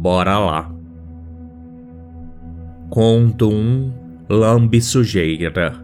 bora 0.00 0.38
lá. 0.38 0.72
Conto 2.88 3.50
1 3.50 3.92
Lambe 4.30 4.80
Sujeira 4.80 5.74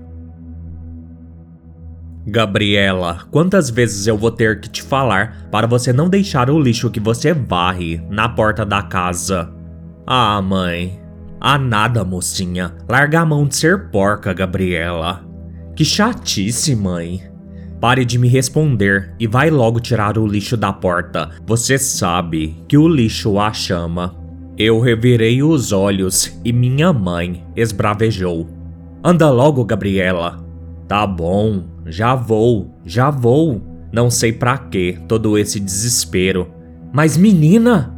Gabriela, 2.27 3.27
quantas 3.31 3.69
vezes 3.71 4.07
eu 4.07 4.17
vou 4.17 4.31
ter 4.31 4.61
que 4.61 4.69
te 4.69 4.83
falar 4.83 5.47
para 5.51 5.67
você 5.67 5.93
não 5.93 6.09
deixar 6.09 6.51
o 6.51 6.59
lixo 6.59 6.91
que 6.91 6.99
você 6.99 7.33
varre 7.33 8.03
na 8.11 8.29
porta 8.29 8.65
da 8.65 8.83
casa? 8.83 9.53
Ah, 10.07 10.41
mãe. 10.41 11.01
Ah, 11.41 11.59
nada, 11.59 12.03
mocinha. 12.03 12.75
Larga 12.89 13.21
a 13.21 13.27
mão 13.27 13.47
de 13.47 13.55
ser 13.55 13.91
porca, 13.91 14.33
Gabriela. 14.33 15.25
Que 15.77 15.85
chatice, 15.85 16.75
mãe. 16.75 17.23
Pare 17.87 18.05
de 18.05 18.19
me 18.19 18.27
responder 18.27 19.15
e 19.17 19.29
vai 19.29 19.49
logo 19.49 19.79
tirar 19.79 20.19
o 20.19 20.27
lixo 20.27 20.57
da 20.57 20.73
porta. 20.73 21.31
Você 21.47 21.79
sabe 21.79 22.57
que 22.67 22.77
o 22.77 22.89
lixo 22.89 23.39
a 23.39 23.53
chama. 23.53 24.13
Eu 24.59 24.81
revirei 24.81 25.41
os 25.41 25.71
olhos 25.71 26.37
e 26.45 26.53
minha 26.53 26.93
mãe 26.93 27.45
esbravejou. 27.55 28.49
Anda 29.05 29.31
logo, 29.31 29.65
Gabriela. 29.65 30.45
Tá 30.89 31.07
bom, 31.07 31.63
já 31.87 32.17
vou, 32.17 32.77
já 32.85 33.09
vou. 33.09 33.63
Não 33.93 34.11
sei 34.11 34.33
para 34.33 34.59
que 34.59 34.99
todo 35.07 35.39
esse 35.39 35.61
desespero. 35.61 36.51
Mas 36.93 37.17
menina! 37.17 37.97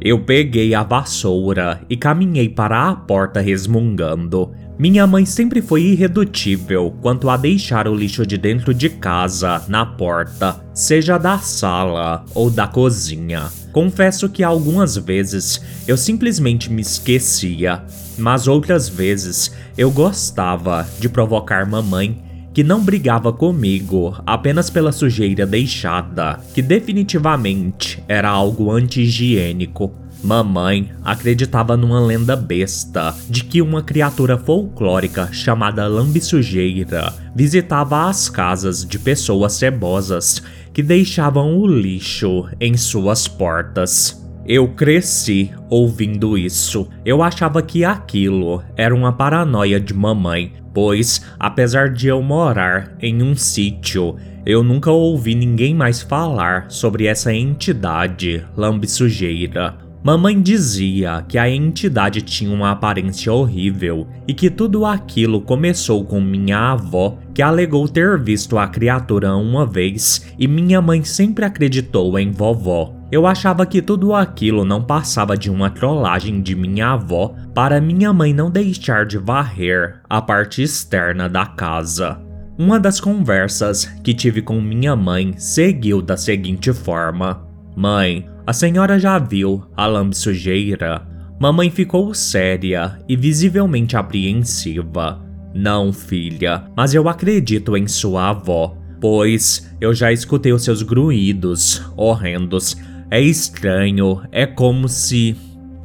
Eu 0.00 0.24
peguei 0.24 0.74
a 0.74 0.82
vassoura 0.82 1.82
e 1.90 1.96
caminhei 1.96 2.48
para 2.48 2.88
a 2.88 2.96
porta 2.96 3.42
resmungando. 3.42 4.50
Minha 4.78 5.06
mãe 5.06 5.24
sempre 5.24 5.62
foi 5.62 5.82
irredutível 5.82 6.94
quanto 7.00 7.30
a 7.30 7.36
deixar 7.38 7.88
o 7.88 7.94
lixo 7.94 8.26
de 8.26 8.36
dentro 8.36 8.74
de 8.74 8.90
casa 8.90 9.64
na 9.68 9.86
porta, 9.86 10.60
seja 10.74 11.16
da 11.16 11.38
sala 11.38 12.26
ou 12.34 12.50
da 12.50 12.66
cozinha. 12.66 13.44
Confesso 13.72 14.28
que 14.28 14.44
algumas 14.44 14.94
vezes 14.94 15.62
eu 15.88 15.96
simplesmente 15.96 16.70
me 16.70 16.82
esquecia, 16.82 17.84
mas 18.18 18.46
outras 18.46 18.86
vezes 18.86 19.50
eu 19.78 19.90
gostava 19.90 20.86
de 21.00 21.08
provocar 21.08 21.64
mamãe 21.64 22.22
que 22.52 22.62
não 22.62 22.82
brigava 22.82 23.32
comigo 23.32 24.14
apenas 24.26 24.68
pela 24.68 24.92
sujeira 24.92 25.46
deixada, 25.46 26.38
que 26.54 26.60
definitivamente 26.60 28.02
era 28.06 28.28
algo 28.28 28.70
anti-higiênico. 28.70 29.92
Mamãe 30.22 30.90
acreditava 31.04 31.76
numa 31.76 32.00
lenda 32.00 32.34
besta 32.34 33.14
de 33.28 33.44
que 33.44 33.62
uma 33.62 33.82
criatura 33.82 34.36
folclórica 34.36 35.28
chamada 35.32 35.86
Lambisujeira 35.86 37.12
visitava 37.34 38.08
as 38.08 38.28
casas 38.28 38.84
de 38.84 38.98
pessoas 38.98 39.52
cebosas 39.52 40.42
que 40.72 40.82
deixavam 40.82 41.56
o 41.58 41.66
lixo 41.66 42.48
em 42.60 42.76
suas 42.76 43.28
portas. 43.28 44.22
Eu 44.46 44.68
cresci 44.68 45.50
ouvindo 45.68 46.38
isso. 46.38 46.88
Eu 47.04 47.22
achava 47.22 47.62
que 47.62 47.84
aquilo 47.84 48.62
era 48.76 48.94
uma 48.94 49.12
paranoia 49.12 49.80
de 49.80 49.92
mamãe, 49.92 50.52
pois, 50.72 51.22
apesar 51.38 51.90
de 51.90 52.08
eu 52.08 52.22
morar 52.22 52.94
em 53.00 53.22
um 53.22 53.34
sítio, 53.34 54.16
eu 54.44 54.62
nunca 54.62 54.90
ouvi 54.90 55.34
ninguém 55.34 55.74
mais 55.74 56.00
falar 56.00 56.66
sobre 56.68 57.06
essa 57.06 57.34
entidade 57.34 58.44
lambisujeira. 58.56 59.85
Mamãe 60.06 60.40
dizia 60.40 61.24
que 61.28 61.36
a 61.36 61.50
entidade 61.50 62.22
tinha 62.22 62.54
uma 62.54 62.70
aparência 62.70 63.32
horrível 63.32 64.06
e 64.28 64.32
que 64.32 64.48
tudo 64.48 64.86
aquilo 64.86 65.40
começou 65.40 66.04
com 66.04 66.20
minha 66.20 66.70
avó, 66.70 67.18
que 67.34 67.42
alegou 67.42 67.88
ter 67.88 68.16
visto 68.16 68.56
a 68.56 68.68
criatura 68.68 69.34
uma 69.34 69.66
vez, 69.66 70.32
e 70.38 70.46
minha 70.46 70.80
mãe 70.80 71.02
sempre 71.02 71.44
acreditou 71.44 72.16
em 72.20 72.30
vovó. 72.30 72.94
Eu 73.10 73.26
achava 73.26 73.66
que 73.66 73.82
tudo 73.82 74.14
aquilo 74.14 74.64
não 74.64 74.80
passava 74.80 75.36
de 75.36 75.50
uma 75.50 75.70
trollagem 75.70 76.40
de 76.40 76.54
minha 76.54 76.92
avó 76.92 77.34
para 77.52 77.80
minha 77.80 78.12
mãe 78.12 78.32
não 78.32 78.48
deixar 78.48 79.06
de 79.06 79.18
varrer 79.18 80.02
a 80.08 80.22
parte 80.22 80.62
externa 80.62 81.28
da 81.28 81.46
casa. 81.46 82.16
Uma 82.56 82.78
das 82.78 83.00
conversas 83.00 83.86
que 84.04 84.14
tive 84.14 84.40
com 84.40 84.60
minha 84.60 84.94
mãe 84.94 85.34
seguiu 85.36 86.00
da 86.00 86.16
seguinte 86.16 86.72
forma: 86.72 87.44
Mãe, 87.74 88.24
a 88.46 88.52
senhora 88.52 88.96
já 88.96 89.18
viu 89.18 89.64
a 89.76 89.86
lambe-sujeira? 89.86 91.02
Mamãe 91.40 91.68
ficou 91.68 92.14
séria 92.14 92.96
e 93.08 93.16
visivelmente 93.16 93.96
apreensiva. 93.96 95.20
Não, 95.52 95.92
filha, 95.92 96.64
mas 96.76 96.94
eu 96.94 97.08
acredito 97.08 97.76
em 97.76 97.88
sua 97.88 98.28
avó, 98.28 98.78
pois 99.00 99.74
eu 99.80 99.92
já 99.92 100.12
escutei 100.12 100.52
os 100.52 100.62
seus 100.62 100.82
grunhidos 100.82 101.82
horrendos. 101.96 102.76
É 103.10 103.20
estranho, 103.20 104.22
é 104.30 104.46
como 104.46 104.88
se. 104.88 105.36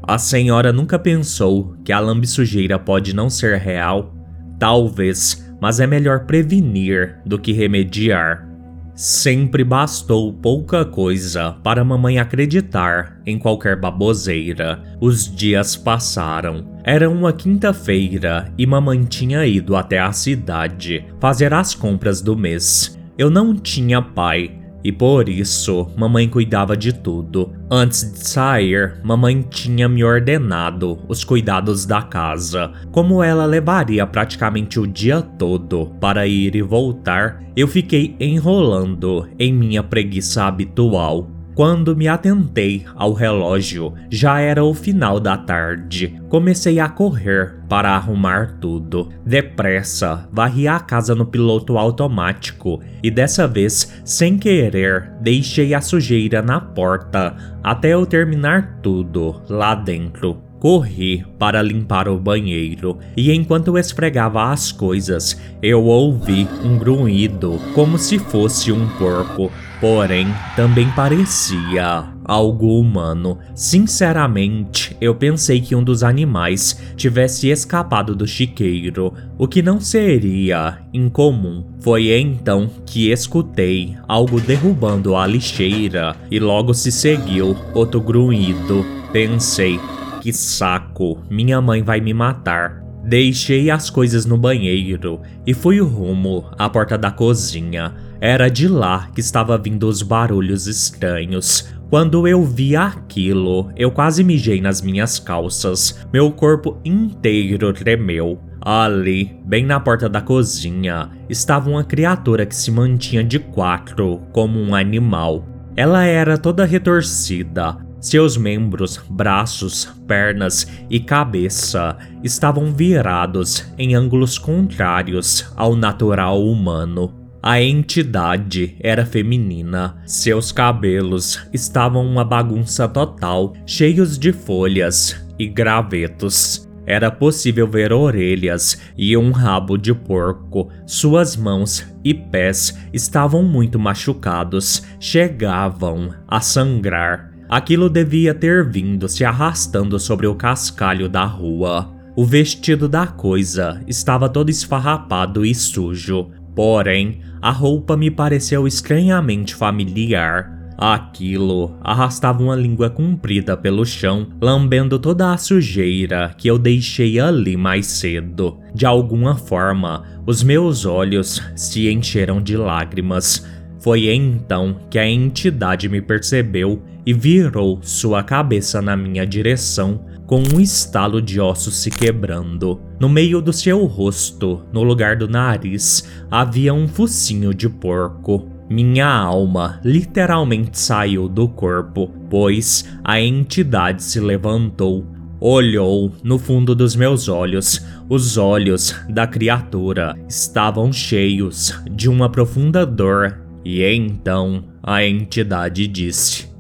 A 0.04 0.20
senhora 0.20 0.72
nunca 0.72 1.00
pensou 1.00 1.76
que 1.84 1.92
a 1.92 2.00
lambe-sujeira 2.00 2.78
pode 2.78 3.16
não 3.16 3.30
ser 3.30 3.58
real? 3.58 4.14
Talvez, 4.60 5.52
mas 5.60 5.80
é 5.80 5.88
melhor 5.88 6.26
prevenir 6.26 7.20
do 7.26 7.40
que 7.40 7.54
remediar. 7.54 8.51
Sempre 8.94 9.64
bastou 9.64 10.34
pouca 10.34 10.86
coisa 10.86 11.56
para 11.64 11.84
mamãe 11.84 12.20
acreditar 12.20 13.20
em 13.26 13.40
qualquer 13.40 13.80
baboseira. 13.80 14.82
Os 15.00 15.34
dias 15.34 15.76
passaram. 15.76 16.80
Era 16.84 17.10
uma 17.10 17.32
quinta-feira 17.32 18.54
e 18.58 18.66
mamãe 18.68 19.04
tinha 19.06 19.46
ido 19.46 19.76
até 19.76 20.00
a 20.00 20.12
cidade 20.12 21.06
fazer 21.20 21.54
as 21.54 21.74
compras 21.74 22.22
do 22.22 22.38
mês. 22.38 23.00
Eu 23.18 23.30
não 23.30 23.56
tinha 23.56 24.02
pai, 24.02 24.61
e 24.84 24.92
por 24.92 25.30
isso, 25.30 25.88
mamãe 25.96 26.28
cuidava 26.28 26.76
de 26.76 26.94
tudo. 26.94 27.52
Antes 27.70 28.12
de 28.12 28.28
sair, 28.28 28.96
mamãe 29.04 29.42
tinha 29.42 29.88
me 29.88 30.04
ordenado 30.04 31.00
os 31.08 31.24
cuidados 31.24 31.86
da 31.86 32.02
casa. 32.02 32.72
Como 32.92 33.24
ela 33.24 33.46
levaria 33.46 34.06
praticamente 34.08 34.80
o 34.80 34.88
dia 34.88 35.22
todo 35.22 35.88
para 36.00 36.26
ir 36.26 36.56
e 36.56 36.62
voltar, 36.62 37.44
eu 37.56 37.68
fiquei 37.68 38.16
enrolando 38.20 39.28
em 39.38 39.54
minha 39.54 39.84
preguiça 39.84 40.44
habitual. 40.44 41.30
Quando 41.54 41.96
me 41.96 42.08
atentei 42.08 42.86
ao 42.96 43.14
relógio, 43.14 43.94
já 44.10 44.40
era 44.40 44.64
o 44.64 44.74
final 44.74 45.20
da 45.20 45.38
tarde. 45.38 46.22
Comecei 46.30 46.80
a 46.80 46.88
correr 46.88 47.60
para 47.68 47.90
arrumar 47.90 48.58
tudo. 48.60 49.10
Depressa, 49.26 50.28
varri 50.32 50.68
a 50.68 50.80
casa 50.80 51.14
no 51.14 51.26
piloto 51.26 51.78
automático 51.78 52.82
e 53.04 53.12
dessa 53.12 53.48
vez, 53.48 54.02
sem 54.06 54.38
querer, 54.38 55.12
deixei 55.20 55.74
a 55.74 55.82
sujeira 55.82 56.42
na 56.42 56.60
porta 56.60 57.36
até 57.64 57.90
eu 57.90 58.06
terminar 58.06 58.80
tudo 58.82 59.42
lá 59.50 59.76
dentro. 59.76 60.51
Corri 60.62 61.26
para 61.40 61.60
limpar 61.64 62.08
o 62.08 62.20
banheiro 62.20 63.00
e 63.18 63.32
enquanto 63.32 63.80
esfregava 63.80 64.52
as 64.52 64.72
coisas, 64.72 65.36
eu 65.60 65.84
ouvi 65.86 66.48
um 66.64 66.78
grunhido 66.78 67.60
como 67.74 67.98
se 67.98 68.20
fosse 68.20 68.72
um 68.72 68.88
porco, 68.90 69.52
porém 69.80 70.28
também 70.56 70.88
parecia 70.92 72.06
algo 72.24 72.80
humano. 72.80 73.40
Sinceramente, 73.56 74.96
eu 75.02 75.16
pensei 75.16 75.60
que 75.62 75.76
um 75.76 75.84
dos 75.84 76.04
animais 76.04 76.80
tivesse 76.96 77.50
escapado 77.50 78.16
do 78.16 78.28
chiqueiro, 78.28 79.16
o 79.40 79.48
que 79.48 79.64
não 79.64 79.80
seria 79.80 80.78
incomum. 80.94 81.66
Foi 81.80 82.12
então 82.12 82.70
que 82.86 83.10
escutei 83.10 83.98
algo 84.08 84.40
derrubando 84.40 85.16
a 85.16 85.26
lixeira 85.26 86.16
e 86.30 86.40
logo 86.40 86.72
se 86.76 86.92
seguiu 86.92 87.58
outro 87.74 88.00
grunhido. 88.00 88.86
Pensei, 89.12 89.80
que 90.22 90.32
saco, 90.32 91.18
minha 91.32 91.60
mãe 91.60 91.82
vai 91.82 92.00
me 92.00 92.14
matar. 92.14 92.84
Deixei 93.04 93.72
as 93.72 93.90
coisas 93.90 94.24
no 94.24 94.38
banheiro 94.38 95.20
e 95.46 95.54
fui 95.56 95.82
rumo 95.82 96.46
à 96.58 96.70
porta 96.70 96.96
da 96.96 97.10
cozinha. 97.10 97.96
Era 98.22 98.48
de 98.48 98.68
lá 98.68 99.10
que 99.16 99.20
estava 99.20 99.58
vindo 99.58 99.88
os 99.88 100.04
barulhos 100.04 100.68
estranhos. 100.68 101.74
Quando 101.90 102.28
eu 102.28 102.46
vi 102.46 102.76
aquilo, 102.76 103.72
eu 103.76 103.92
quase 103.92 104.24
mijei 104.24 104.62
nas 104.62 104.80
minhas 104.80 105.18
calças. 105.18 106.06
Meu 106.14 106.32
corpo 106.32 106.78
inteiro 106.86 107.74
tremeu. 107.74 108.40
Ali, 108.62 109.36
bem 109.44 109.66
na 109.66 109.80
porta 109.80 110.08
da 110.08 110.22
cozinha, 110.22 111.10
estava 111.28 111.68
uma 111.68 111.84
criatura 111.84 112.46
que 112.46 112.56
se 112.56 112.70
mantinha 112.70 113.24
de 113.24 113.40
quatro, 113.40 114.22
como 114.32 114.60
um 114.60 114.76
animal. 114.76 115.48
Ela 115.76 116.06
era 116.06 116.38
toda 116.38 116.64
retorcida, 116.64 117.76
Seus 118.02 118.36
membros, 118.36 119.00
braços, 119.08 119.86
pernas 120.08 120.68
e 120.90 121.00
cabeça 121.00 121.96
estavam 122.24 122.74
virados 122.74 123.64
em 123.78 123.94
ângulos 123.94 124.40
contrários 124.40 125.46
ao 125.56 125.76
natural 125.76 126.44
humano. 126.44 127.14
A 127.44 127.62
entidade 127.62 128.76
era 128.80 129.06
feminina. 129.06 130.02
Seus 130.04 130.52
cabelos 130.52 131.48
estavam 131.54 132.04
uma 132.04 132.26
bagunça 132.26 132.88
total, 132.88 133.54
cheios 133.68 134.18
de 134.18 134.34
folhas 134.34 135.24
e 135.38 135.48
gravetos. 135.48 136.68
Era 136.88 137.12
possível 137.12 137.68
ver 137.68 137.94
orelhas 137.94 138.82
e 138.98 139.16
um 139.16 139.32
rabo 139.32 139.78
de 139.78 139.94
porco. 139.94 140.72
Suas 140.88 141.36
mãos 141.36 141.86
e 142.04 142.16
pés 142.16 142.76
estavam 142.92 143.44
muito 143.44 143.78
machucados, 143.78 144.84
chegavam 145.00 146.14
a 146.28 146.42
sangrar. 146.42 147.31
Aquilo 147.52 147.90
devia 147.90 148.34
ter 148.34 148.66
vindo 148.66 149.10
se 149.10 149.26
arrastando 149.26 150.00
sobre 150.00 150.26
o 150.26 150.34
cascalho 150.34 151.10
da 151.10 151.26
rua. 151.26 151.94
O 152.16 152.24
vestido 152.24 152.88
da 152.88 153.06
coisa 153.06 153.84
estava 153.86 154.30
todo 154.30 154.50
esfarrapado 154.50 155.46
e 155.46 155.54
sujo, 155.54 156.30
porém, 156.56 157.20
a 157.42 157.52
roupa 157.52 157.98
me 157.98 158.10
pareceu 158.10 158.66
estranhamente 158.66 159.54
familiar. 159.54 160.62
Aquilo 160.78 161.78
arrastava 161.84 162.42
uma 162.42 162.56
língua 162.56 162.90
comprida 162.90 163.58
pelo 163.58 163.86
chão, 163.86 164.30
lambendo 164.42 164.98
toda 164.98 165.34
a 165.34 165.38
sujeira 165.38 166.34
que 166.38 166.48
eu 166.48 166.58
deixei 166.58 167.20
ali 167.20 167.58
mais 167.58 167.86
cedo. 167.86 168.60
De 168.74 168.86
alguma 168.86 169.36
forma, 169.36 170.04
os 170.26 170.42
meus 170.42 170.86
olhos 170.86 171.44
se 171.54 171.92
encheram 171.92 172.42
de 172.42 172.56
lágrimas. 172.56 173.46
Foi 173.82 174.10
então 174.14 174.78
que 174.90 175.00
a 175.00 175.10
entidade 175.10 175.90
me 175.90 176.02
percebeu 176.02 176.84
e 177.04 177.14
virou 177.14 177.80
sua 177.82 178.22
cabeça 178.22 178.80
na 178.80 178.96
minha 178.96 179.26
direção 179.26 180.06
com 180.28 180.44
um 180.54 180.60
estalo 180.60 181.20
de 181.20 181.42
ossos 181.42 181.78
se 181.78 181.90
quebrando. 181.90 182.80
No 183.00 183.10
meio 183.10 183.42
do 183.42 183.52
seu 183.52 183.84
rosto, 183.86 184.62
no 184.72 184.84
lugar 184.84 185.18
do 185.18 185.28
nariz, 185.28 186.08
havia 186.30 186.74
um 186.74 186.88
focinho 186.88 187.54
de 187.54 187.68
porco. 187.68 188.48
Minha 188.70 189.08
alma 189.08 189.82
literalmente 189.84 190.80
saiu 190.80 191.28
do 191.28 191.50
corpo, 191.50 192.08
pois 192.30 192.88
a 193.04 193.20
entidade 193.20 194.04
se 194.04 194.20
levantou, 194.20 195.06
olhou 195.40 196.14
no 196.24 196.38
fundo 196.38 196.76
dos 196.76 196.96
meus 196.96 197.28
olhos. 197.28 197.84
Os 198.08 198.38
olhos 198.38 198.96
da 199.10 199.26
criatura 199.26 200.16
estavam 200.30 200.94
cheios 200.94 201.74
de 201.92 202.08
uma 202.08 202.30
profunda 202.30 202.86
dor, 202.86 203.51
e 203.64 203.84
então 203.84 204.64
a 204.84 205.04
entidade 205.04 205.88
disse: 205.88 206.52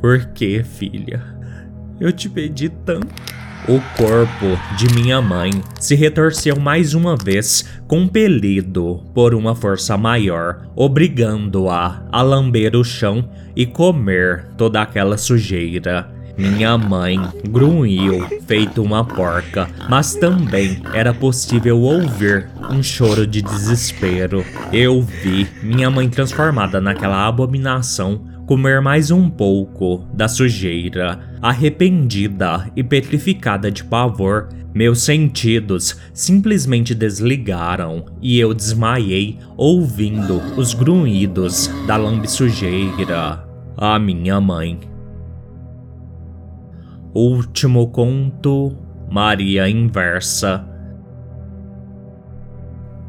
por 0.00 0.24
que, 0.32 0.64
filha? 0.64 1.22
Eu 2.00 2.10
te 2.10 2.26
pedi 2.26 2.70
tanto. 2.70 3.08
O 3.68 3.78
corpo 3.94 4.58
de 4.78 4.94
minha 4.94 5.20
mãe 5.20 5.50
se 5.78 5.94
retorceu 5.94 6.58
mais 6.58 6.94
uma 6.94 7.14
vez, 7.14 7.68
compelido 7.86 9.04
por 9.14 9.34
uma 9.34 9.54
força 9.54 9.98
maior, 9.98 10.66
obrigando-a 10.74 12.02
a 12.10 12.22
lamber 12.22 12.74
o 12.74 12.82
chão 12.82 13.28
e 13.54 13.66
comer 13.66 14.46
toda 14.56 14.80
aquela 14.80 15.18
sujeira. 15.18 16.10
Minha 16.40 16.78
mãe 16.78 17.20
grunhiu 17.50 18.26
feito 18.46 18.82
uma 18.82 19.04
porca, 19.04 19.68
mas 19.90 20.14
também 20.14 20.80
era 20.94 21.12
possível 21.12 21.78
ouvir 21.78 22.48
um 22.70 22.82
choro 22.82 23.26
de 23.26 23.42
desespero. 23.42 24.42
Eu 24.72 25.02
vi 25.02 25.46
minha 25.62 25.90
mãe 25.90 26.08
transformada 26.08 26.80
naquela 26.80 27.28
abominação 27.28 28.24
comer 28.46 28.80
mais 28.80 29.10
um 29.10 29.28
pouco 29.28 30.08
da 30.14 30.28
sujeira. 30.28 31.20
Arrependida 31.42 32.70
e 32.74 32.82
petrificada 32.82 33.70
de 33.70 33.84
pavor, 33.84 34.48
meus 34.72 35.02
sentidos 35.02 35.98
simplesmente 36.14 36.94
desligaram 36.94 38.06
e 38.22 38.40
eu 38.40 38.54
desmaiei 38.54 39.38
ouvindo 39.58 40.40
os 40.56 40.72
grunhidos 40.72 41.70
da 41.86 41.98
lambe-sujeira. 41.98 43.44
A 43.76 43.98
minha 43.98 44.40
mãe. 44.40 44.89
Último 47.14 47.88
conto: 47.88 48.76
Maria 49.10 49.68
Inversa. 49.68 50.64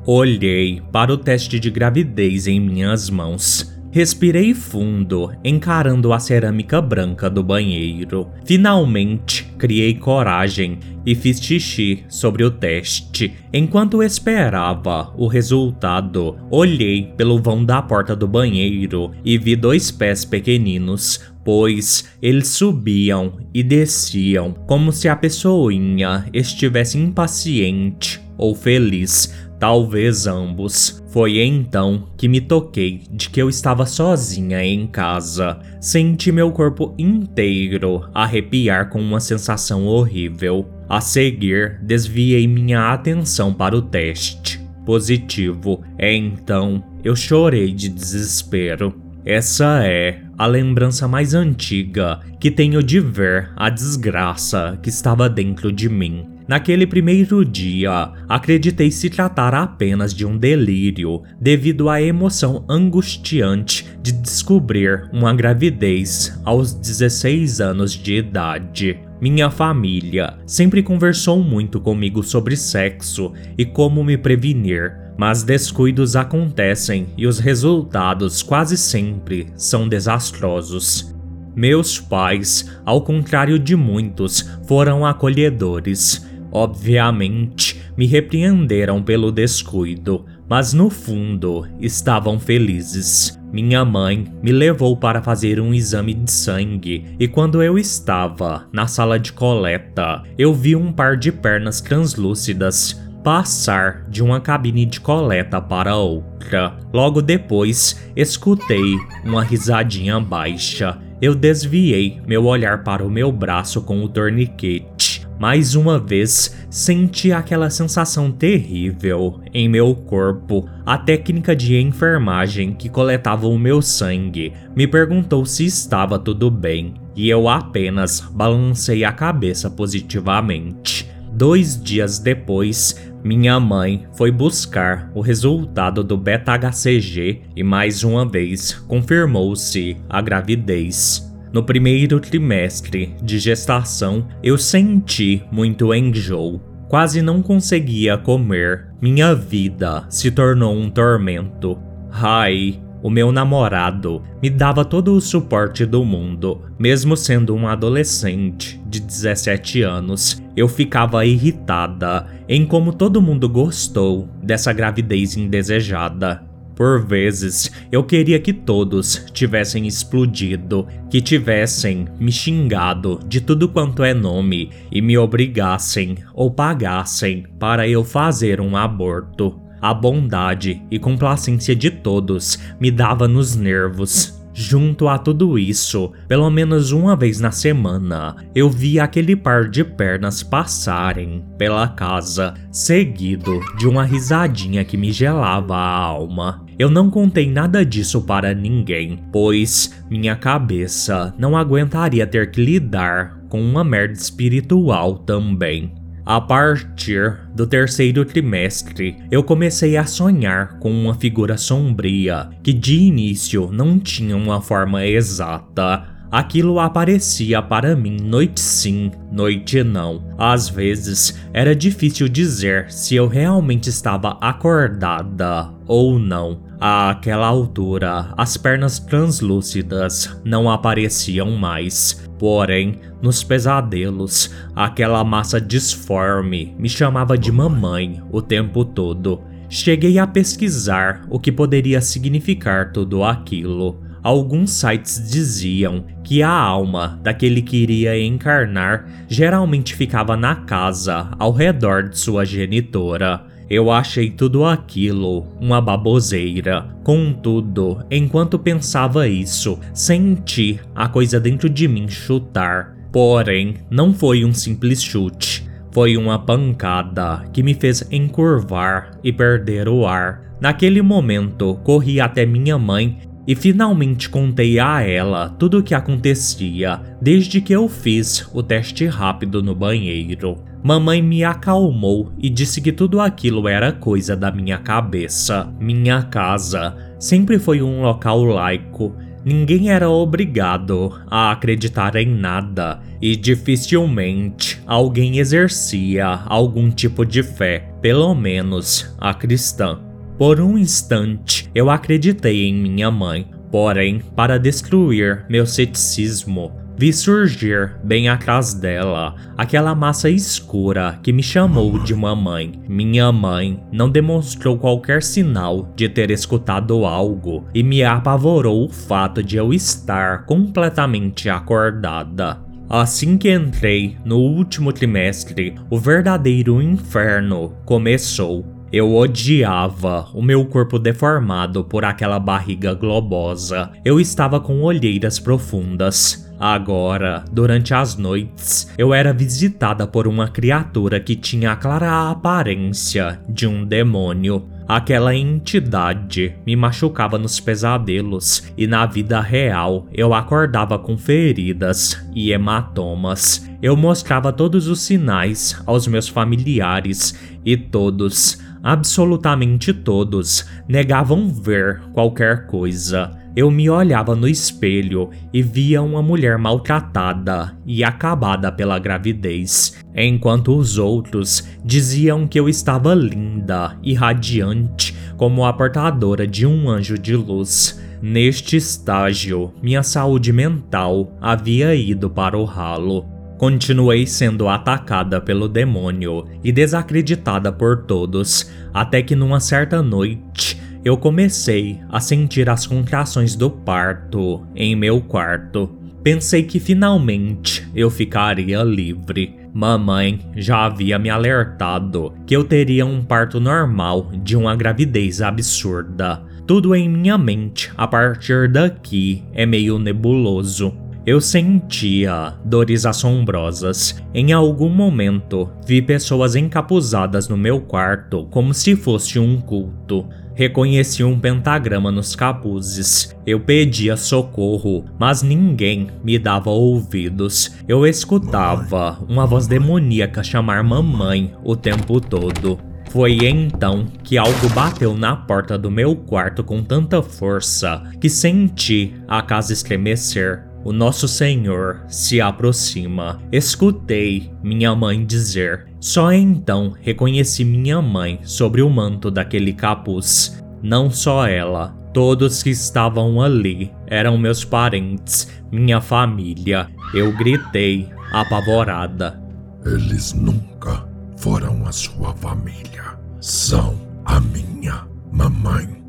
Olhei 0.05 0.81
para 0.91 1.13
o 1.13 1.17
teste 1.17 1.59
de 1.59 1.69
gravidez 1.69 2.47
em 2.47 2.59
minhas 2.59 3.09
mãos 3.09 3.70
Respirei 3.91 4.53
fundo, 4.53 5.33
encarando 5.43 6.13
a 6.13 6.19
cerâmica 6.19 6.81
branca 6.81 7.29
do 7.29 7.43
banheiro. 7.43 8.29
Finalmente, 8.45 9.43
criei 9.57 9.95
coragem 9.95 10.79
e 11.05 11.13
fiz 11.13 11.41
xixi 11.41 12.05
sobre 12.07 12.45
o 12.45 12.49
teste. 12.49 13.33
Enquanto 13.51 14.01
esperava 14.01 15.13
o 15.17 15.27
resultado, 15.27 16.37
olhei 16.49 17.11
pelo 17.17 17.41
vão 17.41 17.65
da 17.65 17.81
porta 17.81 18.15
do 18.15 18.29
banheiro 18.29 19.11
e 19.25 19.37
vi 19.37 19.57
dois 19.57 19.91
pés 19.91 20.23
pequeninos, 20.23 21.19
pois 21.43 22.09
eles 22.21 22.47
subiam 22.47 23.39
e 23.53 23.61
desciam 23.61 24.53
como 24.67 24.93
se 24.93 25.09
a 25.09 25.17
pessoinha 25.17 26.25
estivesse 26.31 26.97
impaciente 26.97 28.21
ou 28.37 28.55
feliz 28.55 29.50
Talvez 29.61 30.25
ambos. 30.25 31.03
Foi 31.11 31.37
então 31.37 32.07
que 32.17 32.27
me 32.27 32.41
toquei 32.41 33.03
de 33.11 33.29
que 33.29 33.39
eu 33.39 33.47
estava 33.47 33.85
sozinha 33.85 34.65
em 34.65 34.87
casa. 34.87 35.59
Senti 35.79 36.31
meu 36.31 36.51
corpo 36.51 36.95
inteiro 36.97 38.09
arrepiar 38.11 38.89
com 38.89 38.99
uma 38.99 39.19
sensação 39.19 39.85
horrível. 39.85 40.67
A 40.89 40.99
seguir, 40.99 41.79
desviei 41.83 42.47
minha 42.47 42.91
atenção 42.91 43.53
para 43.53 43.77
o 43.77 43.83
teste. 43.83 44.59
Positivo. 44.83 45.83
Então, 45.99 46.83
eu 47.03 47.15
chorei 47.15 47.71
de 47.71 47.87
desespero. 47.87 48.99
Essa 49.23 49.85
é 49.85 50.23
a 50.39 50.47
lembrança 50.47 51.07
mais 51.07 51.35
antiga 51.35 52.19
que 52.39 52.49
tenho 52.49 52.81
de 52.81 52.99
ver 52.99 53.51
a 53.55 53.69
desgraça 53.69 54.79
que 54.81 54.89
estava 54.89 55.29
dentro 55.29 55.71
de 55.71 55.87
mim. 55.87 56.25
Naquele 56.51 56.85
primeiro 56.85 57.45
dia, 57.45 58.11
acreditei 58.27 58.91
se 58.91 59.09
tratar 59.09 59.55
apenas 59.55 60.13
de 60.13 60.25
um 60.25 60.37
delírio, 60.37 61.21
devido 61.39 61.87
à 61.87 62.01
emoção 62.01 62.65
angustiante 62.67 63.87
de 64.03 64.11
descobrir 64.11 65.09
uma 65.13 65.33
gravidez 65.33 66.37
aos 66.43 66.73
16 66.73 67.61
anos 67.61 67.93
de 67.93 68.17
idade. 68.17 68.99
Minha 69.21 69.49
família 69.49 70.33
sempre 70.45 70.83
conversou 70.83 71.41
muito 71.41 71.79
comigo 71.79 72.21
sobre 72.21 72.57
sexo 72.57 73.31
e 73.57 73.63
como 73.63 74.03
me 74.03 74.17
prevenir, 74.17 74.91
mas 75.17 75.43
descuidos 75.43 76.17
acontecem 76.17 77.07
e 77.17 77.27
os 77.27 77.39
resultados 77.39 78.43
quase 78.43 78.77
sempre 78.77 79.47
são 79.55 79.87
desastrosos. 79.87 81.15
Meus 81.55 81.97
pais, 81.97 82.69
ao 82.85 83.01
contrário 83.01 83.57
de 83.57 83.73
muitos, 83.73 84.49
foram 84.67 85.05
acolhedores 85.05 86.29
Obviamente, 86.51 87.81
me 87.95 88.05
repreenderam 88.05 89.01
pelo 89.01 89.31
descuido, 89.31 90.25
mas 90.49 90.73
no 90.73 90.89
fundo 90.89 91.65
estavam 91.79 92.39
felizes. 92.39 93.39
Minha 93.53 93.83
mãe 93.83 94.25
me 94.41 94.51
levou 94.51 94.95
para 94.95 95.21
fazer 95.21 95.59
um 95.59 95.73
exame 95.73 96.13
de 96.13 96.31
sangue 96.31 97.05
e 97.19 97.27
quando 97.27 97.61
eu 97.61 97.77
estava 97.77 98.67
na 98.71 98.87
sala 98.87 99.19
de 99.19 99.33
coleta, 99.33 100.23
eu 100.37 100.53
vi 100.53 100.75
um 100.75 100.91
par 100.91 101.17
de 101.17 101.31
pernas 101.31 101.81
translúcidas 101.81 102.99
passar 103.23 104.05
de 104.09 104.23
uma 104.23 104.39
cabine 104.39 104.85
de 104.85 104.99
coleta 104.99 105.61
para 105.61 105.95
outra. 105.95 106.77
Logo 106.93 107.21
depois, 107.21 108.01
escutei 108.15 108.97
uma 109.23 109.43
risadinha 109.43 110.19
baixa. 110.19 110.97
Eu 111.21 111.35
desviei 111.35 112.19
meu 112.25 112.45
olhar 112.45 112.83
para 112.83 113.05
o 113.05 113.09
meu 113.09 113.31
braço 113.31 113.81
com 113.81 114.03
o 114.03 114.09
torniquete 114.09 115.10
mais 115.41 115.73
uma 115.73 115.97
vez, 115.97 116.55
senti 116.69 117.31
aquela 117.31 117.71
sensação 117.71 118.31
terrível 118.31 119.41
em 119.51 119.67
meu 119.67 119.95
corpo. 119.95 120.69
A 120.85 120.99
técnica 120.99 121.55
de 121.55 121.75
enfermagem 121.77 122.73
que 122.73 122.87
coletava 122.87 123.47
o 123.47 123.57
meu 123.57 123.81
sangue 123.81 124.53
me 124.75 124.85
perguntou 124.85 125.43
se 125.43 125.65
estava 125.65 126.19
tudo 126.19 126.51
bem, 126.51 126.93
e 127.15 127.27
eu 127.27 127.49
apenas 127.49 128.19
balancei 128.19 129.03
a 129.03 129.11
cabeça 129.11 129.67
positivamente. 129.67 131.09
Dois 131.33 131.81
dias 131.81 132.19
depois, 132.19 133.01
minha 133.23 133.59
mãe 133.59 134.05
foi 134.13 134.31
buscar 134.31 135.09
o 135.15 135.21
resultado 135.21 136.03
do 136.03 136.17
beta-HCG 136.17 137.41
e 137.55 137.63
mais 137.63 138.03
uma 138.03 138.29
vez 138.29 138.73
confirmou-se 138.87 139.97
a 140.07 140.21
gravidez. 140.21 141.30
No 141.53 141.63
primeiro 141.63 142.19
trimestre 142.19 143.13
de 143.21 143.37
gestação, 143.37 144.25
eu 144.41 144.57
senti 144.57 145.43
muito 145.51 145.93
enjoo. 145.93 146.61
Quase 146.87 147.21
não 147.21 147.41
conseguia 147.41 148.17
comer. 148.17 148.87
Minha 149.01 149.35
vida 149.35 150.05
se 150.09 150.31
tornou 150.31 150.73
um 150.73 150.89
tormento. 150.89 151.77
Ai, 152.09 152.81
o 153.03 153.09
meu 153.09 153.31
namorado, 153.31 154.21
me 154.41 154.49
dava 154.49 154.85
todo 154.85 155.13
o 155.13 155.19
suporte 155.19 155.85
do 155.85 156.05
mundo, 156.05 156.61
mesmo 156.77 157.17
sendo 157.17 157.55
um 157.55 157.67
adolescente 157.67 158.81
de 158.85 158.99
17 158.99 159.81
anos. 159.81 160.41
Eu 160.55 160.67
ficava 160.67 161.25
irritada 161.25 162.27
em 162.47 162.65
como 162.65 162.93
todo 162.93 163.21
mundo 163.21 163.49
gostou 163.49 164.29
dessa 164.41 164.71
gravidez 164.71 165.35
indesejada. 165.35 166.50
Por 166.81 166.99
vezes, 167.05 167.71
eu 167.91 168.03
queria 168.03 168.39
que 168.39 168.51
todos 168.51 169.23
tivessem 169.33 169.85
explodido, 169.85 170.87
que 171.11 171.21
tivessem 171.21 172.07
me 172.19 172.31
xingado 172.31 173.19
de 173.27 173.39
tudo 173.39 173.69
quanto 173.69 174.03
é 174.03 174.15
nome 174.15 174.71
e 174.91 174.99
me 174.99 175.15
obrigassem 175.15 176.17
ou 176.33 176.49
pagassem 176.49 177.45
para 177.59 177.87
eu 177.87 178.03
fazer 178.03 178.59
um 178.59 178.75
aborto. 178.75 179.61
A 179.79 179.93
bondade 179.93 180.81
e 180.89 180.97
complacência 180.97 181.75
de 181.75 181.91
todos 181.91 182.57
me 182.79 182.89
dava 182.89 183.27
nos 183.27 183.55
nervos. 183.55 184.41
Junto 184.53 185.07
a 185.07 185.17
tudo 185.17 185.57
isso, 185.57 186.11
pelo 186.27 186.49
menos 186.49 186.91
uma 186.91 187.15
vez 187.15 187.39
na 187.39 187.51
semana, 187.51 188.35
eu 188.53 188.69
via 188.69 189.03
aquele 189.03 189.35
par 189.35 189.69
de 189.69 189.83
pernas 189.83 190.43
passarem 190.43 191.45
pela 191.57 191.87
casa, 191.87 192.53
seguido 192.69 193.61
de 193.77 193.87
uma 193.87 194.03
risadinha 194.03 194.83
que 194.83 194.97
me 194.97 195.11
gelava 195.11 195.75
a 195.75 195.95
alma. 195.95 196.60
Eu 196.81 196.89
não 196.89 197.11
contei 197.11 197.47
nada 197.47 197.85
disso 197.85 198.23
para 198.23 198.55
ninguém, 198.55 199.19
pois 199.31 200.03
minha 200.09 200.35
cabeça 200.35 201.31
não 201.37 201.55
aguentaria 201.55 202.25
ter 202.25 202.49
que 202.49 202.59
lidar 202.59 203.39
com 203.49 203.61
uma 203.61 203.83
merda 203.83 204.15
espiritual 204.15 205.19
também. 205.19 205.93
A 206.25 206.41
partir 206.41 207.37
do 207.55 207.67
terceiro 207.67 208.25
trimestre, 208.25 209.15
eu 209.29 209.43
comecei 209.43 209.95
a 209.95 210.07
sonhar 210.07 210.79
com 210.79 210.89
uma 210.91 211.13
figura 211.13 211.55
sombria 211.55 212.49
que 212.63 212.73
de 212.73 212.97
início 212.97 213.69
não 213.71 213.99
tinha 213.99 214.35
uma 214.35 214.59
forma 214.59 215.05
exata. 215.05 216.07
Aquilo 216.31 216.79
aparecia 216.79 217.61
para 217.61 217.95
mim 217.95 218.17
noite 218.19 218.59
sim, 218.59 219.11
noite 219.31 219.83
não. 219.83 220.33
Às 220.35 220.67
vezes 220.67 221.39
era 221.53 221.75
difícil 221.75 222.27
dizer 222.27 222.91
se 222.91 223.13
eu 223.13 223.27
realmente 223.27 223.87
estava 223.87 224.39
acordada 224.41 225.69
ou 225.85 226.17
não. 226.17 226.70
Àquela 226.83 227.45
altura, 227.45 228.33
as 228.35 228.57
pernas 228.57 228.97
translúcidas 228.97 230.41
não 230.43 230.67
apareciam 230.67 231.51
mais. 231.51 232.27
Porém, 232.39 232.99
nos 233.21 233.43
pesadelos, 233.43 234.49
aquela 234.75 235.23
massa 235.23 235.61
disforme 235.61 236.75
me 236.79 236.89
chamava 236.89 237.37
de 237.37 237.51
mamãe 237.51 238.19
o 238.31 238.41
tempo 238.41 238.83
todo. 238.83 239.43
Cheguei 239.69 240.17
a 240.17 240.25
pesquisar 240.25 241.23
o 241.29 241.39
que 241.39 241.51
poderia 241.51 242.01
significar 242.01 242.91
tudo 242.91 243.23
aquilo. 243.23 244.01
Alguns 244.23 244.71
sites 244.71 245.29
diziam 245.29 246.05
que 246.23 246.41
a 246.41 246.49
alma 246.49 247.19
daquele 247.21 247.61
que 247.61 247.77
iria 247.77 248.19
encarnar 248.19 249.07
geralmente 249.27 249.95
ficava 249.95 250.35
na 250.35 250.55
casa 250.55 251.29
ao 251.37 251.51
redor 251.51 252.09
de 252.09 252.17
sua 252.17 252.43
genitora. 252.43 253.50
Eu 253.71 253.89
achei 253.89 254.29
tudo 254.29 254.65
aquilo 254.65 255.47
uma 255.57 255.79
baboseira. 255.79 256.93
Contudo, 257.05 258.03
enquanto 258.11 258.59
pensava 258.59 259.29
isso, 259.29 259.79
senti 259.93 260.77
a 260.93 261.07
coisa 261.07 261.39
dentro 261.39 261.69
de 261.69 261.87
mim 261.87 262.09
chutar. 262.09 262.93
Porém, 263.13 263.75
não 263.89 264.13
foi 264.13 264.43
um 264.43 264.53
simples 264.53 265.01
chute. 265.01 265.65
Foi 265.89 266.17
uma 266.17 266.37
pancada 266.37 267.45
que 267.53 267.63
me 267.63 267.73
fez 267.73 268.05
encurvar 268.11 269.17
e 269.23 269.31
perder 269.31 269.87
o 269.87 270.05
ar. 270.05 270.53
Naquele 270.59 271.01
momento, 271.01 271.79
corri 271.81 272.19
até 272.19 272.45
minha 272.45 272.77
mãe 272.77 273.19
e 273.47 273.55
finalmente 273.55 274.27
contei 274.27 274.79
a 274.79 275.01
ela 275.01 275.47
tudo 275.47 275.79
o 275.79 275.83
que 275.83 275.95
acontecia 275.95 276.99
desde 277.21 277.61
que 277.61 277.71
eu 277.71 277.87
fiz 277.87 278.45
o 278.53 278.61
teste 278.61 279.05
rápido 279.05 279.63
no 279.63 279.73
banheiro. 279.73 280.70
Mamãe 280.83 281.21
me 281.21 281.43
acalmou 281.43 282.33
e 282.39 282.49
disse 282.49 282.81
que 282.81 282.91
tudo 282.91 283.21
aquilo 283.21 283.67
era 283.67 283.91
coisa 283.91 284.35
da 284.35 284.51
minha 284.51 284.79
cabeça. 284.79 285.71
Minha 285.79 286.23
casa 286.23 286.95
sempre 287.19 287.59
foi 287.59 287.83
um 287.83 288.01
local 288.01 288.43
laico. 288.43 289.15
Ninguém 289.45 289.91
era 289.91 290.09
obrigado 290.09 291.19
a 291.29 291.51
acreditar 291.51 292.15
em 292.15 292.27
nada 292.27 292.99
e 293.21 293.35
dificilmente 293.35 294.81
alguém 294.87 295.37
exercia 295.37 296.27
algum 296.45 296.89
tipo 296.89 297.25
de 297.25 297.43
fé, 297.43 297.91
pelo 298.01 298.33
menos 298.33 299.15
a 299.19 299.33
cristã. 299.33 299.99
Por 300.37 300.59
um 300.59 300.77
instante, 300.77 301.69
eu 301.75 301.91
acreditei 301.91 302.65
em 302.65 302.73
minha 302.73 303.11
mãe, 303.11 303.47
porém, 303.71 304.19
para 304.35 304.57
destruir 304.57 305.45
meu 305.47 305.67
ceticismo, 305.67 306.71
vi 307.01 307.11
surgir 307.11 307.95
bem 308.03 308.29
atrás 308.29 308.75
dela 308.75 309.33
aquela 309.57 309.95
massa 309.95 310.29
escura 310.29 311.19
que 311.23 311.33
me 311.33 311.41
chamou 311.41 311.97
de 311.97 312.13
mamãe. 312.13 312.79
Minha 312.87 313.31
mãe 313.31 313.83
não 313.91 314.07
demonstrou 314.07 314.77
qualquer 314.77 315.23
sinal 315.23 315.91
de 315.95 316.07
ter 316.07 316.29
escutado 316.29 317.03
algo 317.03 317.65
e 317.73 317.81
me 317.81 318.03
apavorou 318.03 318.85
o 318.85 318.89
fato 318.89 319.41
de 319.41 319.57
eu 319.57 319.73
estar 319.73 320.45
completamente 320.45 321.49
acordada. 321.49 322.59
Assim 322.87 323.35
que 323.35 323.51
entrei 323.51 324.15
no 324.23 324.37
último 324.37 324.93
trimestre, 324.93 325.73
o 325.89 325.97
verdadeiro 325.97 326.79
inferno 326.83 327.73
começou. 327.83 328.63
Eu 328.93 329.15
odiava 329.15 330.27
o 330.35 330.41
meu 330.41 330.65
corpo 330.65 330.99
deformado 330.99 331.83
por 331.83 332.05
aquela 332.05 332.37
barriga 332.37 332.93
globosa. 332.93 333.89
Eu 334.05 334.19
estava 334.19 334.59
com 334.59 334.83
olheiras 334.83 335.39
profundas. 335.39 336.50
Agora, 336.61 337.43
durante 337.51 337.91
as 337.91 338.15
noites, 338.15 338.87
eu 338.95 339.15
era 339.15 339.33
visitada 339.33 340.05
por 340.05 340.27
uma 340.27 340.47
criatura 340.47 341.19
que 341.19 341.35
tinha 341.35 341.71
a 341.71 341.75
clara 341.75 342.29
aparência 342.29 343.39
de 343.49 343.65
um 343.65 343.83
demônio. 343.83 344.69
Aquela 344.87 345.33
entidade 345.35 346.55
me 346.63 346.75
machucava 346.75 347.39
nos 347.39 347.59
pesadelos 347.59 348.71
e 348.77 348.85
na 348.85 349.07
vida 349.07 349.41
real 349.41 350.05
eu 350.13 350.35
acordava 350.35 350.99
com 350.99 351.17
feridas 351.17 352.23
e 352.35 352.51
hematomas. 352.51 353.67
Eu 353.81 353.97
mostrava 353.97 354.53
todos 354.53 354.87
os 354.87 355.01
sinais 355.01 355.81
aos 355.87 356.05
meus 356.05 356.27
familiares 356.27 357.33
e 357.65 357.75
todos 357.75 358.59
Absolutamente 358.83 359.93
todos 359.93 360.65
negavam 360.87 361.47
ver 361.47 362.01
qualquer 362.13 362.65
coisa. 362.65 363.31
Eu 363.53 363.69
me 363.69 363.89
olhava 363.89 364.33
no 364.33 364.47
espelho 364.47 365.29
e 365.51 365.61
via 365.61 366.01
uma 366.01 366.21
mulher 366.21 366.57
maltratada 366.57 367.75
e 367.85 368.01
acabada 368.01 368.71
pela 368.71 368.97
gravidez, 368.97 369.97
enquanto 370.15 370.77
os 370.77 370.97
outros 370.97 371.67
diziam 371.83 372.47
que 372.47 372.57
eu 372.57 372.69
estava 372.69 373.13
linda 373.13 373.97
e 374.01 374.13
radiante 374.13 375.13
como 375.35 375.65
a 375.65 375.73
portadora 375.73 376.47
de 376.47 376.65
um 376.65 376.89
anjo 376.89 377.17
de 377.17 377.35
luz. 377.35 378.01
Neste 378.21 378.77
estágio, 378.77 379.73
minha 379.81 380.03
saúde 380.03 380.53
mental 380.53 381.35
havia 381.41 381.93
ido 381.93 382.29
para 382.29 382.57
o 382.57 382.63
ralo. 382.63 383.25
Continuei 383.57 384.25
sendo 384.25 384.67
atacada 384.67 385.41
pelo 385.41 385.67
demônio 385.67 386.45
e 386.63 386.71
desacreditada 386.71 387.71
por 387.71 388.05
todos, 388.05 388.71
até 388.93 389.21
que 389.21 389.35
numa 389.35 389.59
certa 389.59 390.01
noite 390.01 390.80
eu 391.03 391.17
comecei 391.17 391.99
a 392.09 392.19
sentir 392.19 392.69
as 392.69 392.85
contrações 392.85 393.55
do 393.55 393.69
parto 393.69 394.65
em 394.75 394.95
meu 394.95 395.19
quarto. 395.19 395.89
Pensei 396.23 396.63
que 396.63 396.79
finalmente 396.79 397.87
eu 397.95 398.09
ficaria 398.09 398.83
livre. 398.83 399.55
Mamãe 399.73 400.39
já 400.55 400.85
havia 400.85 401.17
me 401.17 401.29
alertado 401.29 402.33
que 402.45 402.55
eu 402.55 402.63
teria 402.63 403.05
um 403.05 403.23
parto 403.23 403.59
normal 403.59 404.29
de 404.43 404.55
uma 404.55 404.75
gravidez 404.75 405.41
absurda. 405.41 406.43
Tudo 406.67 406.93
em 406.93 407.09
minha 407.09 407.37
mente 407.37 407.91
a 407.97 408.07
partir 408.07 408.71
daqui 408.71 409.43
é 409.53 409.65
meio 409.65 409.97
nebuloso. 409.97 410.93
Eu 411.25 411.39
sentia 411.39 412.55
dores 412.65 413.05
assombrosas. 413.05 414.21
Em 414.33 414.53
algum 414.53 414.89
momento, 414.89 415.69
vi 415.85 416.01
pessoas 416.01 416.55
encapuzadas 416.55 417.47
no 417.47 417.55
meu 417.55 417.79
quarto 417.79 418.47
como 418.49 418.73
se 418.73 418.95
fosse 418.95 419.37
um 419.37 419.59
culto. 419.61 420.27
Reconheci 420.53 421.23
um 421.23 421.39
pentagrama 421.39 422.11
nos 422.11 422.35
capuzes. 422.35 423.35
Eu 423.45 423.59
pedia 423.59 424.17
socorro, 424.17 425.05
mas 425.17 425.41
ninguém 425.41 426.07
me 426.23 426.37
dava 426.37 426.69
ouvidos. 426.69 427.75
Eu 427.87 428.05
escutava 428.05 429.17
uma 429.27 429.45
voz 429.45 429.67
demoníaca 429.67 430.43
chamar 430.43 430.83
mamãe 430.83 431.53
o 431.63 431.75
tempo 431.75 432.19
todo. 432.19 432.79
Foi 433.11 433.39
então 433.43 434.05
que 434.23 434.37
algo 434.37 434.69
bateu 434.69 435.17
na 435.17 435.35
porta 435.35 435.77
do 435.77 435.91
meu 435.91 436.15
quarto 436.15 436.63
com 436.63 436.81
tanta 436.81 437.21
força 437.21 438.03
que 438.21 438.29
senti 438.29 439.13
a 439.27 439.41
casa 439.41 439.73
estremecer. 439.73 440.70
O 440.83 440.91
nosso 440.91 441.27
Senhor 441.27 442.03
se 442.07 442.41
aproxima. 442.41 443.41
Escutei 443.51 444.51
minha 444.63 444.95
mãe 444.95 445.25
dizer. 445.25 445.87
Só 445.99 446.31
então 446.31 446.93
reconheci 446.99 447.63
minha 447.63 448.01
mãe 448.01 448.39
sobre 448.43 448.81
o 448.81 448.89
manto 448.89 449.29
daquele 449.29 449.73
capuz. 449.73 450.61
Não 450.81 451.11
só 451.11 451.47
ela, 451.47 452.01
Todos 452.13 452.61
que 452.61 452.69
estavam 452.69 453.41
ali 453.41 453.89
eram 454.05 454.37
meus 454.37 454.65
parentes, 454.65 455.47
minha 455.71 456.01
família. 456.01 456.89
Eu 457.13 457.31
gritei, 457.37 458.09
apavorada. 458.33 459.41
Eles 459.85 460.33
nunca 460.33 461.07
foram 461.37 461.87
a 461.87 461.91
sua 461.93 462.35
família. 462.35 463.17
São 463.39 463.97
a 464.25 464.41
minha 464.41 465.07
mamãe. 465.31 466.00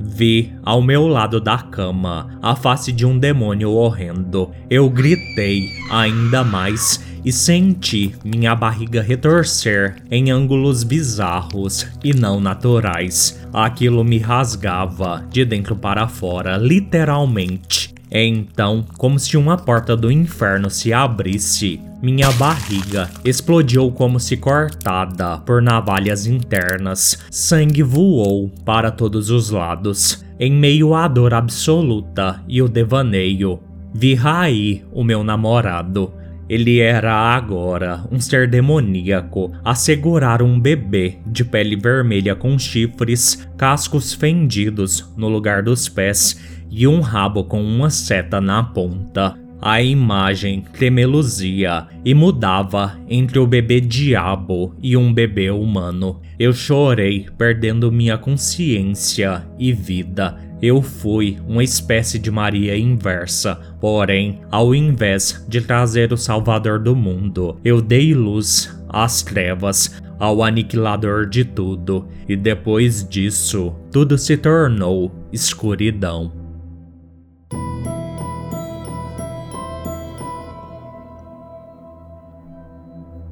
Vi 0.00 0.52
ao 0.62 0.80
meu 0.80 1.06
lado 1.06 1.40
da 1.40 1.58
cama 1.58 2.38
a 2.42 2.56
face 2.56 2.90
de 2.90 3.04
um 3.04 3.18
demônio 3.18 3.70
horrendo. 3.70 4.50
Eu 4.70 4.88
gritei 4.88 5.68
ainda 5.90 6.42
mais 6.42 7.04
e 7.22 7.30
senti 7.30 8.14
minha 8.24 8.54
barriga 8.54 9.02
retorcer 9.02 9.96
em 10.10 10.30
ângulos 10.30 10.84
bizarros 10.84 11.86
e 12.02 12.14
não 12.14 12.40
naturais. 12.40 13.38
Aquilo 13.52 14.02
me 14.02 14.18
rasgava 14.18 15.24
de 15.30 15.44
dentro 15.44 15.76
para 15.76 16.08
fora, 16.08 16.56
literalmente. 16.56 17.99
Então, 18.10 18.84
como 18.98 19.18
se 19.18 19.36
uma 19.36 19.56
porta 19.56 19.96
do 19.96 20.10
inferno 20.10 20.68
se 20.68 20.92
abrisse, 20.92 21.80
minha 22.02 22.32
barriga 22.32 23.10
explodiu 23.24 23.92
como 23.92 24.18
se 24.18 24.36
cortada 24.36 25.38
por 25.38 25.60
navalhas 25.60 26.26
internas. 26.26 27.18
Sangue 27.30 27.82
voou 27.82 28.50
para 28.64 28.90
todos 28.90 29.30
os 29.30 29.50
lados. 29.50 30.24
Em 30.38 30.50
meio 30.50 30.94
à 30.94 31.06
dor 31.06 31.34
absoluta 31.34 32.42
e 32.48 32.62
o 32.62 32.68
devaneio, 32.68 33.60
vi 33.92 34.14
Rai, 34.14 34.82
o 34.90 35.04
meu 35.04 35.22
namorado. 35.22 36.12
Ele 36.50 36.80
era 36.80 37.14
agora 37.14 38.04
um 38.10 38.18
ser 38.18 38.50
demoníaco 38.50 39.52
a 39.64 39.72
segurar 39.72 40.42
um 40.42 40.58
bebê 40.58 41.18
de 41.24 41.44
pele 41.44 41.76
vermelha 41.76 42.34
com 42.34 42.58
chifres, 42.58 43.48
cascos 43.56 44.12
fendidos 44.12 45.08
no 45.16 45.28
lugar 45.28 45.62
dos 45.62 45.88
pés 45.88 46.40
e 46.68 46.88
um 46.88 46.98
rabo 46.98 47.44
com 47.44 47.62
uma 47.62 47.88
seta 47.88 48.40
na 48.40 48.64
ponta. 48.64 49.38
A 49.62 49.80
imagem 49.80 50.64
tremeluzia 50.72 51.86
e 52.04 52.14
mudava 52.14 52.98
entre 53.08 53.38
o 53.38 53.46
bebê 53.46 53.80
diabo 53.80 54.74
e 54.82 54.96
um 54.96 55.12
bebê 55.14 55.50
humano. 55.50 56.20
Eu 56.36 56.52
chorei, 56.52 57.28
perdendo 57.38 57.92
minha 57.92 58.18
consciência 58.18 59.46
e 59.56 59.72
vida. 59.72 60.36
Eu 60.62 60.82
fui 60.82 61.38
uma 61.48 61.64
espécie 61.64 62.18
de 62.18 62.30
Maria 62.30 62.76
inversa, 62.76 63.58
porém, 63.80 64.42
ao 64.50 64.74
invés 64.74 65.42
de 65.48 65.62
trazer 65.62 66.12
o 66.12 66.18
Salvador 66.18 66.78
do 66.78 66.94
mundo, 66.94 67.58
eu 67.64 67.80
dei 67.80 68.12
luz 68.12 68.78
às 68.86 69.22
trevas, 69.22 69.98
ao 70.18 70.42
aniquilador 70.42 71.26
de 71.26 71.46
tudo, 71.46 72.06
e 72.28 72.36
depois 72.36 73.08
disso, 73.08 73.74
tudo 73.90 74.18
se 74.18 74.36
tornou 74.36 75.10
escuridão. 75.32 76.30